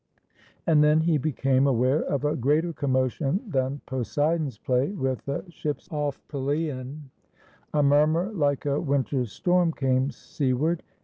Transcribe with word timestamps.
And 0.65 0.83
then 0.83 1.01
he 1.01 1.19
became 1.19 1.67
aware 1.67 1.99
of 2.01 2.25
a 2.25 2.35
greater 2.35 2.73
commo 2.73 3.07
tion 3.11 3.39
than 3.47 3.81
Poseidon's 3.85 4.57
play 4.57 4.89
with 4.89 5.23
the 5.25 5.45
ships 5.49 5.87
off 5.91 6.19
PeUon. 6.27 7.01
A 7.71 7.83
murmur 7.83 8.31
like 8.33 8.65
a 8.65 8.81
winter's 8.81 9.31
storm 9.31 9.71
came 9.71 10.09
seaward. 10.09 10.81